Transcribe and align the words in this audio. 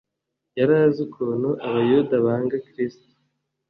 Yari 0.57 0.73
azi 0.85 0.99
ukuntu 1.07 1.49
abayuda 1.67 2.15
banga 2.25 2.55
Kristo, 2.67 3.07